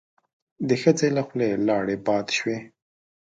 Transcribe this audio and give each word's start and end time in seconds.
د 0.67 0.69
ښځې 0.81 1.07
له 1.15 1.21
خولې 1.27 1.49
لاړې 1.67 1.95
باد 2.07 2.27
شوې. 2.37 2.57